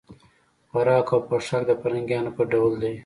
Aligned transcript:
خوراک 0.69 1.07
او 1.15 1.19
پوښاک 1.27 1.63
د 1.67 1.71
فرنګیانو 1.81 2.31
په 2.37 2.43
ډول 2.51 2.73
دی. 2.83 2.93